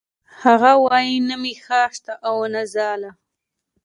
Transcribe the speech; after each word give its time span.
هغه 0.43 0.71
وایی 0.85 1.15
نه 1.27 1.35
مې 1.41 1.53
خاښ 1.65 1.91
شته 1.97 2.13
او 2.27 2.35
نه 2.53 2.61
ځاله 2.73 3.11